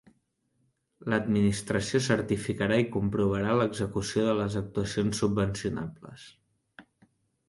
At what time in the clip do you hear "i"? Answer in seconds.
2.83-2.87